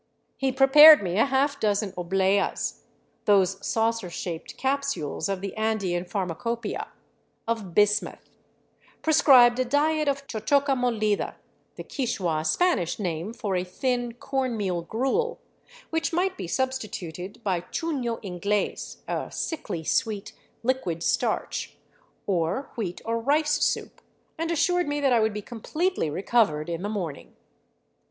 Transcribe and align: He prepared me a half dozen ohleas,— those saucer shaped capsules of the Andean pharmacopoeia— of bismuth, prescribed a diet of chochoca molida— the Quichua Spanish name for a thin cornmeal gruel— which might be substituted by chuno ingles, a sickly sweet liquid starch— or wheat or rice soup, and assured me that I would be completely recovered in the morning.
He 0.35 0.51
prepared 0.51 1.03
me 1.03 1.19
a 1.19 1.25
half 1.25 1.59
dozen 1.59 1.91
ohleas,— 1.95 2.79
those 3.25 3.63
saucer 3.63 4.09
shaped 4.09 4.57
capsules 4.57 5.29
of 5.29 5.41
the 5.41 5.55
Andean 5.55 6.05
pharmacopoeia— 6.05 6.87
of 7.47 7.75
bismuth, 7.75 8.31
prescribed 9.03 9.59
a 9.59 9.63
diet 9.63 10.07
of 10.07 10.25
chochoca 10.25 10.73
molida— 10.75 11.35
the 11.75 11.83
Quichua 11.83 12.43
Spanish 12.47 12.97
name 12.97 13.31
for 13.31 13.55
a 13.55 13.63
thin 13.63 14.15
cornmeal 14.15 14.81
gruel— 14.81 15.39
which 15.91 16.11
might 16.11 16.35
be 16.35 16.47
substituted 16.47 17.39
by 17.43 17.61
chuno 17.61 18.17
ingles, 18.23 19.03
a 19.07 19.29
sickly 19.31 19.83
sweet 19.83 20.33
liquid 20.63 21.03
starch— 21.03 21.77
or 22.25 22.71
wheat 22.75 23.03
or 23.05 23.19
rice 23.19 23.61
soup, 23.63 24.01
and 24.35 24.49
assured 24.49 24.87
me 24.87 24.99
that 24.99 25.13
I 25.13 25.19
would 25.19 25.31
be 25.35 25.43
completely 25.43 26.09
recovered 26.09 26.69
in 26.69 26.81
the 26.81 26.89
morning. 26.89 27.35